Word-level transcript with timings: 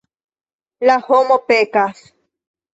La 0.91 0.97
homo 1.09 1.39
pekas. 1.53 2.05